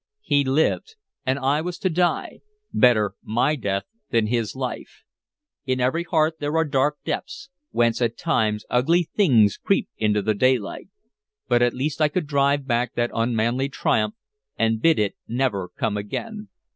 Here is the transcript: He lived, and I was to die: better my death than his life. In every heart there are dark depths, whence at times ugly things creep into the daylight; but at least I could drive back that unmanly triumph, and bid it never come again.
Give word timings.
He 0.23 0.43
lived, 0.43 0.95
and 1.27 1.37
I 1.37 1.61
was 1.61 1.77
to 1.77 1.87
die: 1.87 2.39
better 2.73 3.13
my 3.21 3.55
death 3.55 3.83
than 4.09 4.25
his 4.25 4.55
life. 4.55 5.03
In 5.67 5.79
every 5.79 6.03
heart 6.05 6.39
there 6.39 6.57
are 6.57 6.65
dark 6.65 6.97
depths, 7.05 7.51
whence 7.69 8.01
at 8.01 8.17
times 8.17 8.65
ugly 8.67 9.03
things 9.15 9.57
creep 9.57 9.89
into 9.97 10.23
the 10.23 10.33
daylight; 10.33 10.87
but 11.47 11.61
at 11.61 11.75
least 11.75 12.01
I 12.01 12.07
could 12.07 12.25
drive 12.25 12.65
back 12.65 12.95
that 12.95 13.11
unmanly 13.13 13.69
triumph, 13.69 14.15
and 14.57 14.81
bid 14.81 14.97
it 14.97 15.15
never 15.27 15.69
come 15.77 15.97
again. 15.97 16.49